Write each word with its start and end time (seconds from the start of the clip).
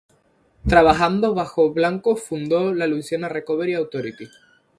Trabajando 0.67 1.35
bajo 1.35 1.71
Blanco 1.71 2.15
fundó 2.15 2.73
la 2.73 2.87
Luisiana 2.87 3.29
Recovery 3.29 3.75
Authority. 3.75 4.27